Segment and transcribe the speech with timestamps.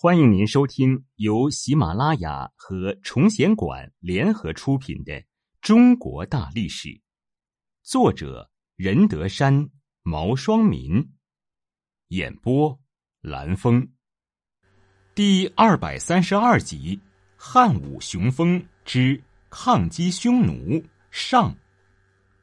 [0.00, 5.12] 欢迎您收听由喜马拉雅和崇贤馆联合出品的
[5.60, 6.88] 《中国大历史》，
[7.82, 9.68] 作者任德山、
[10.04, 11.04] 毛双民，
[12.10, 12.78] 演播
[13.22, 13.88] 蓝峰，
[15.16, 17.00] 第二百三十二集：
[17.36, 19.20] 汉武雄风之
[19.50, 20.80] 抗击匈奴
[21.10, 21.52] 上。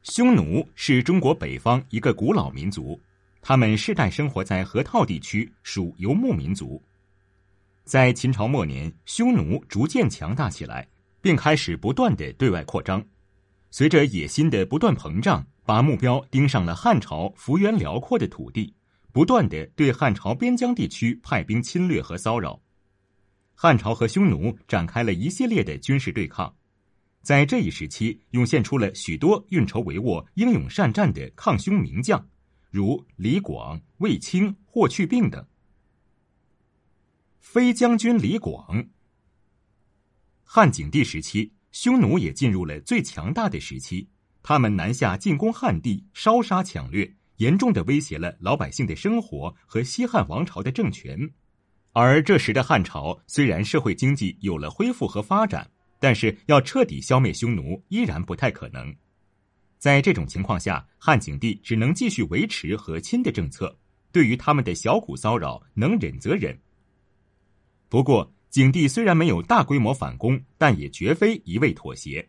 [0.02, 3.00] 匈奴是中国北方一个古老民族，
[3.40, 6.78] 他们世代生活在河套地区，属游牧民族。
[7.86, 10.88] 在秦朝末年，匈奴逐渐强大起来，
[11.20, 13.00] 并开始不断的对外扩张。
[13.70, 18.74] 随着野心的不断膨胀，把目标盯上了汉朝幅员辽阔的土地，
[19.12, 22.60] 不断的对汉朝边疆地区派兵侵略和骚扰。
[23.54, 26.52] 汉朝和匈奴展开了一系列的军事对抗，
[27.22, 32.28] 在这一时期涌现出了许多运筹帷幄、英勇善战的抗匈名将，
[32.68, 35.46] 如李广、卫青、霍去病等。
[37.48, 38.84] 飞将军李广。
[40.42, 44.08] 汉景帝时期，匈奴也进入了最强大的时期。
[44.42, 51.30] 他们南下进攻汉地，烧杀抢掠，严重的威胁了老百姓的生活和西汉王朝的政权。
[51.92, 58.92] 而这时的汉朝虽然社会经济有了恢复和发展，但是要彻底消灭匈奴依然不太可能。
[59.78, 63.78] 在这种情况下，汉景帝只能继续维持和亲的政策，
[64.10, 66.58] 对于他们的小股骚扰，能忍则忍。
[67.88, 72.26] 不过，景帝虽然没有大规模反攻，但也绝非一味妥协。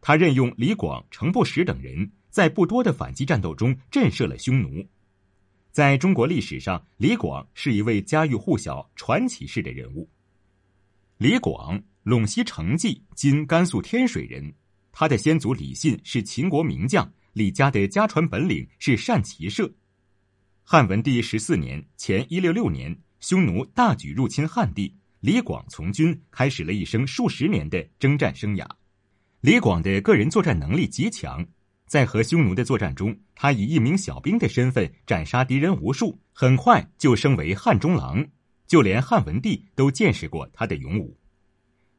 [0.00, 4.86] 他任用李广、程不识等人，在不多的反击战斗中震慑了匈奴。
[5.72, 10.08] 在中国历史上，李广是一位家喻户晓、传奇式的人物。
[11.16, 14.54] 李广，陇西成纪（今甘肃天水）人，
[14.92, 19.72] 他的先祖李信是秦国名将，李家的家传本领是善骑射。
[20.62, 22.96] 汉文帝十四年（前一六六年）。
[23.26, 28.68] 匈奴大举入侵汉地，李广从军，开始了一生数十年的征战生涯。
[29.40, 31.42] 李广的个人作战能力极强，
[31.86, 38.22] 在和匈奴的作战中，他以一名小兵的身份斩杀敌人无数，很快就升为汉中郎。
[38.66, 41.16] 就连汉文帝都见识过他的勇武。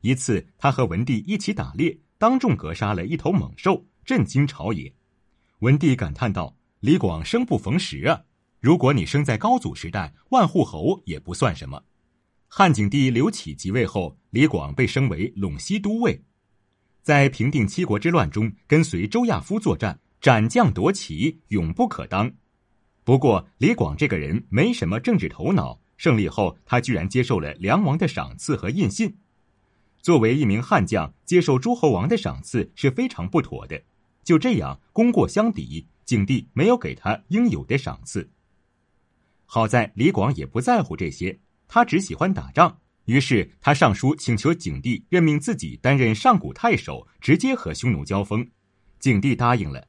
[0.02, 4.94] 一次，他和文帝一起打猎，当众格杀了一头猛兽，震惊朝野。
[5.62, 8.22] 文帝感叹道：“李广生不逢时啊！”
[8.66, 11.84] 如果你生在高祖时代，万户侯也不算什么。
[12.48, 16.20] 汉景帝刘启即位后，李广被升为陇西都尉，
[17.04, 22.32] 在平定七国之乱中，跟随周亚夫作战，斩将夺旗，勇不可当。
[23.04, 29.16] 不过，李广这个人没什么政治头脑，胜利后他居然接受了梁王的赏赐和印信。
[30.02, 33.80] 作为一名悍将，接受诸侯王的赏赐是非常不妥的。
[34.24, 38.28] 就这样，功过相抵，景帝没有给他应有的赏赐。
[39.46, 42.80] 好在李广也不在乎这些，他只喜欢打仗。
[43.06, 48.48] 于是他上书请求景帝任命自己担任上古太守，直接和匈奴交锋。
[49.00, 49.88] 景帝答应了。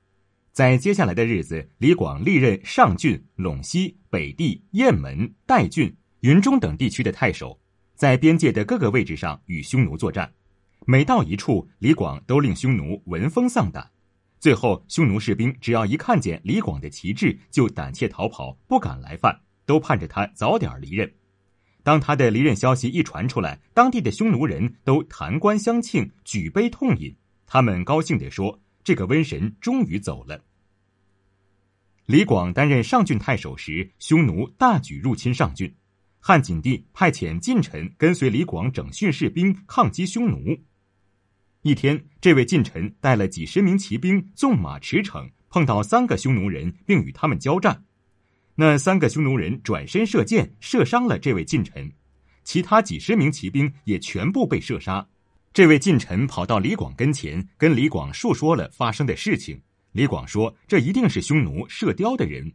[0.53, 7.59] 在接下来的日子，李广历任上郡、陇西、北地、雁门、代郡、云中等地区的太守，
[7.95, 10.31] 在边界的各个位置上与匈奴作战。
[10.87, 13.91] 每到一处，李广都令匈奴闻风丧胆。
[14.39, 19.41] 最后，匈奴士兵只要一看见李广的旗帜，就胆怯逃跑，不敢来犯。
[19.66, 21.12] 都盼着他早点离任。
[21.82, 27.15] 当他的离任消息一传出来，当地的匈奴人都弹冠相庆，举杯痛饮。
[27.47, 30.43] 他们高兴地说：“这个瘟神终于走了。”
[32.06, 35.72] 李广担任上郡太守时，匈奴大举入侵上郡，
[36.19, 40.59] 汉景帝派遣近臣跟随李广整训士兵抗击匈奴。
[41.62, 47.85] 一天，这位近臣带了几十名骑兵纵马驰骋，碰到三个匈奴人，并与他们交战。
[48.59, 51.93] 那三个匈奴人转身射箭，射伤了这位近臣，
[52.43, 55.06] 其他几十名骑兵也全部被射杀。
[55.53, 59.61] 这位近臣跑到李广跟前，跟李广述说了发生的事情。
[59.93, 62.50] 李广说：“这一定是匈奴射雕的人。”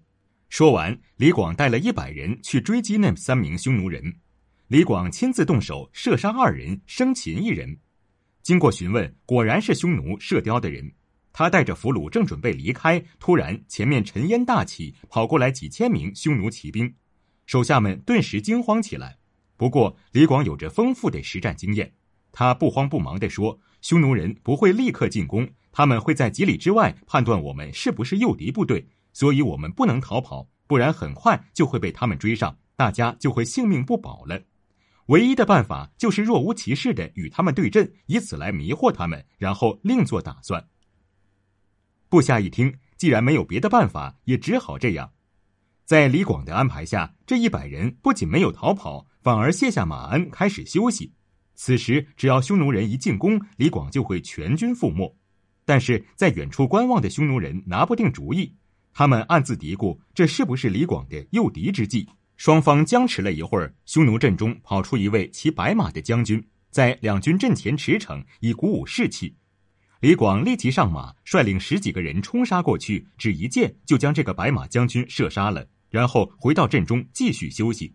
[0.50, 4.16] 说完，李广带了一百人去追击那三名匈奴人。
[4.67, 7.78] 李广亲自动手射杀二人，生擒一人。
[8.41, 10.91] 经过询问，果然是匈奴射雕的人。
[11.33, 16.93] 他带着俘虏正准备离开，突然前面尘烟大起，跑过来几千名匈奴骑兵，
[17.45, 19.17] 手下们顿时惊慌起来。
[19.55, 21.93] 不过李广有着丰富的实战经验，
[22.31, 34.41] 他不慌不忙地说：“匈奴人不会立刻进攻，他们会在几里之外判断我们是不是诱敌部队，所以我们不能逃跑，不然很快就会被他们追上，大家就会性命不保了。
[35.07, 40.66] 唯一的办法就是若无其事的与他们对阵，以此来迷惑他们，然后另做打算。”
[42.11, 45.13] 部下一听，既然没有别的办法，也只好这样。
[45.85, 51.13] 在李广的安排下，这一百人不仅没有逃跑，反而卸下马鞍开始休息。
[51.55, 55.17] 此时，只要匈奴人一进攻，李广就会全军覆没。
[55.63, 58.53] 但是在远处观望的匈奴人拿不定主意，
[58.91, 62.09] 他们暗自嘀咕：这是不是李广的诱敌之计？
[62.35, 69.37] 双方僵持了一会儿，匈奴阵中跑出一位骑白马的将军，在两军阵前驰骋，以鼓舞士气。
[70.01, 77.93] 李广立即上马，率领十几个人冲杀过去，只一箭就将这个白马将军射杀了，然后回到阵中继续休息。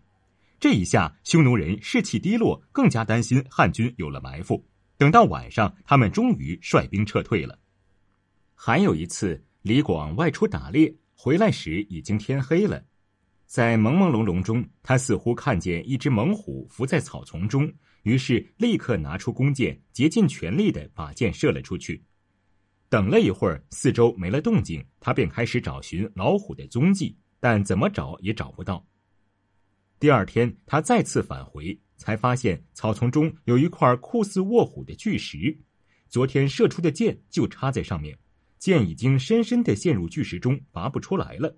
[0.57, 4.65] 这一下，匈奴人士气低落，更加担心汉军有了埋伏。
[4.97, 7.59] 等到晚上，他们终于率兵撤退了。
[8.55, 12.81] 还有一次，李广外出打猎，回来时已经天黑了。
[13.45, 17.69] 在朦朦胧胧中，他似乎看见一只猛虎伏在草丛中，
[18.07, 22.05] 于是立刻拿出弓箭，竭尽全力的把箭射了出去。
[22.87, 28.87] 等了一会儿，四周没了动静，他便开始找寻老虎的踪迹，但怎么找也找不到。
[29.99, 35.59] 第二天，他再次返回，才发现草丛中有一块酷似卧虎的巨石，
[36.07, 38.17] 昨天射出的箭就插在上面，
[38.57, 41.57] 箭已经深深的陷入巨石中，拔不出来了。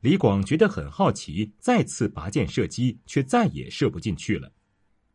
[0.00, 4.52] 李广觉得很好奇，再次拔箭射击，却再也射不进去了。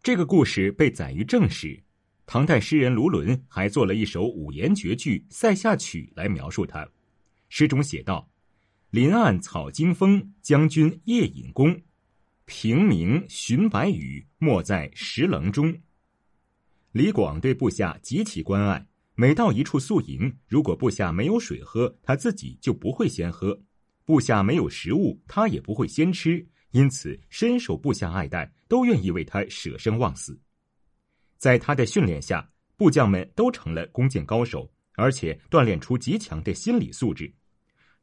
[0.03, 1.81] 这个故事被载于正史，
[2.25, 6.87] 唐代诗人卢纶还做了一首五言绝句《塞下曲》来描述他。
[7.49, 8.29] 诗中写道
[8.91, 11.81] ：“林暗草惊风，将军夜引弓。”
[12.45, 15.77] 平明寻白羽，没在石棱中。
[16.93, 23.59] 李广对部下极其关爱，每到一处宿营，如果部下没有水喝，他自己就不会先喝；
[24.05, 26.47] 部下没有食物，他也不会先吃。
[26.77, 30.39] 因此，深受部下爱戴，都愿意为他舍生忘死。
[31.39, 37.33] 在他的训练下，部将们都成了弓箭高手，而且锻炼出极强的心理素质。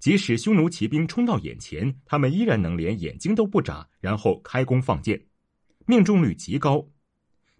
[0.00, 5.24] 即使匈奴骑兵冲到眼前，他们依然能连眼睛都不眨，然后开弓放箭，
[5.86, 6.84] 命中率极高。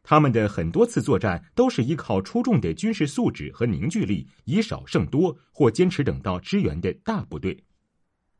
[0.03, 7.57] 他们的很多次作战都是依靠出众的军事素质和凝聚力，以少胜多，或坚持等到支援的大部队。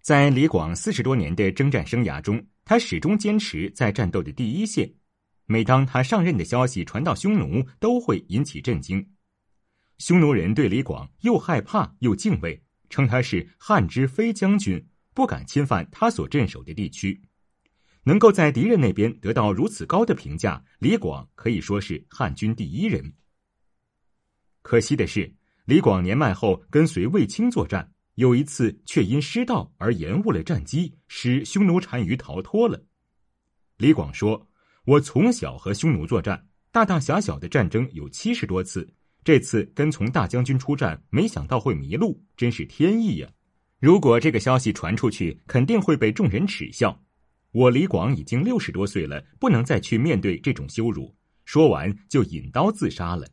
[0.01, 4.95] 在李广四十多年的征战生涯中，他始终坚持在战斗的第一线。
[5.47, 9.11] 每当他上任的消息传到匈奴，都会引起震惊。
[9.99, 12.63] 匈奴人对李广又害怕又敬畏。
[12.91, 17.21] 称他是汉之飞将军，不敢侵犯他所镇守的地区，
[18.05, 23.15] 能够在敌人那边得到如此高的评价，李广可以说是汉军第一人。
[24.63, 25.35] 可惜的是，
[25.65, 32.83] 李广年迈后跟随卫青作战，有一次却因失道而延误了战机，使匈奴单于逃脱了。
[33.77, 34.49] 李广说
[34.87, 38.89] ：“我从小和匈奴作战，大大小小的战争有七十多次。”
[39.25, 43.29] 这次跟从大将军出战，没想到会迷路，真是天意呀！
[43.81, 47.03] 如果这个消息传出去，肯定会被众人耻笑。
[47.51, 51.17] 我李广已经六十多岁了，不能再去面对这种羞辱。
[51.47, 53.27] 说完就引刀自杀了。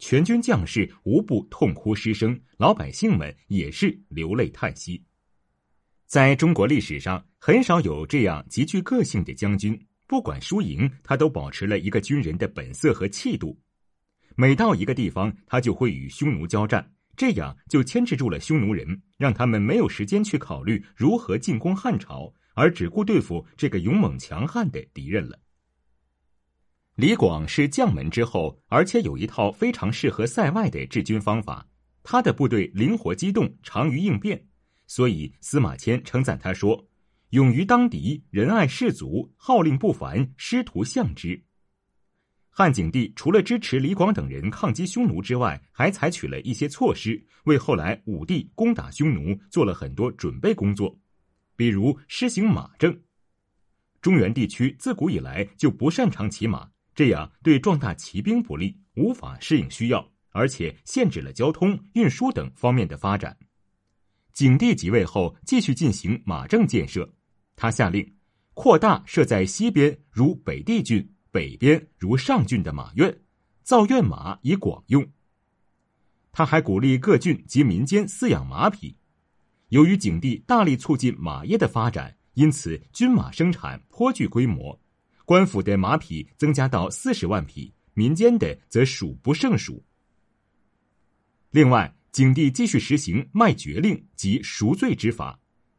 [0.00, 5.00] 全军将士无不痛哭失声，老百姓们也是流泪叹息。
[6.06, 13.56] 在中国历史上，很少有这样极具个性的将军，不管输赢，他都保持了一个军人的本色和气度。
[14.36, 25.38] 每到一个地方，他就会与匈奴交战，这样就牵制住了匈奴人，让他们没有时间去考虑如何进攻汉朝，而只顾对付这个勇猛强悍的敌人了。
[27.00, 31.66] 李广是将门之后，而且有一套非常适合塞外的治军方法。
[32.02, 34.46] 他的部队灵活机动，长于应变，
[34.86, 36.86] 所以司马迁称赞他说
[37.30, 41.42] ：“勇于当敌，仁爱士卒，号令不凡，师徒向之。”
[42.52, 50.94] 汉景帝除了支持李广等人抗击匈奴之外，还采取了一些措施，为后来武帝攻打匈奴做了很多准备工作。
[51.56, 52.94] 比如施行马政。
[54.02, 56.68] 中原地区自古以来就不擅长骑马，
[57.00, 63.34] 这样对壮大骑兵不利，无法适应需要，而且限制了交通运输等方面的发展。
[64.34, 67.10] 景帝即位后，继续进行马政建设，
[67.56, 68.06] 他下令
[68.52, 71.10] 扩大设在西边如北地郡。
[71.30, 73.18] 北边如上郡的马院，
[73.62, 75.10] 造院马以广用。
[76.32, 78.94] 他还鼓励各郡及民间饲养马匹。
[79.70, 84.78] 由于景帝大力促进马业的发展，因此军马生产颇具规模。
[85.30, 89.80] 官府的马匹增加到四十万匹，民间的则数不胜数。
[91.52, 95.38] 另外，景帝继续实行卖爵令及赎罪之法，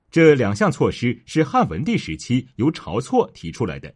[0.09, 3.93] 这两项措施是汉文帝时期由晁错提出来的。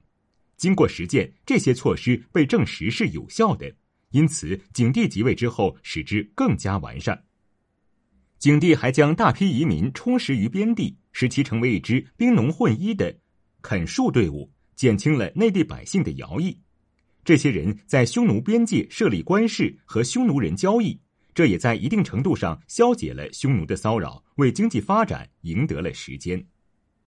[0.58, 3.74] 经过实践，这些措施被证实是有效的，
[4.12, 7.24] 因此景帝即位之后，使之更加完善。
[8.40, 13.18] 景帝还将大批移民充实于边地，使其成为一支兵农混一的
[13.62, 16.60] 垦戍队伍，减轻了内地百姓的徭役。
[17.24, 21.00] 这些人在匈奴边界设立官市和匈奴人交易，
[21.34, 26.46] 这也在一定程度上消解了匈奴的骚扰，为经济发展赢得了时间。